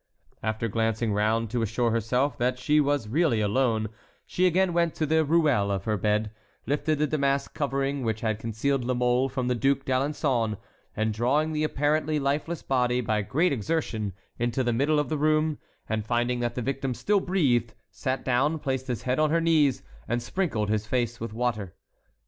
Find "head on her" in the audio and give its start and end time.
19.03-19.39